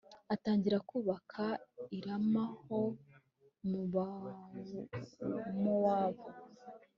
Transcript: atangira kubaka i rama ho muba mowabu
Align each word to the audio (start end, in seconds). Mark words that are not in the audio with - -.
atangira 0.33 0.77
kubaka 0.89 1.43
i 1.97 1.99
rama 2.05 2.43
ho 2.63 2.79
muba 3.69 4.07
mowabu 5.61 6.27